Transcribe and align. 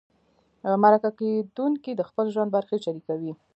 مرکه 0.83 1.09
کېدونکی 1.19 1.91
د 1.95 2.01
خپل 2.09 2.25
ژوند 2.33 2.49
برخې 2.55 2.77
شریکوي. 2.85 3.33